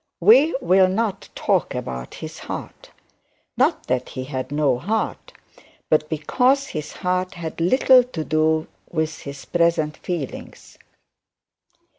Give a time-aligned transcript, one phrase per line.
[0.19, 2.89] We will not talk of his heart:
[3.55, 5.31] not that he had no heart,
[5.91, 10.79] but because his heart had little to do with his present feelings.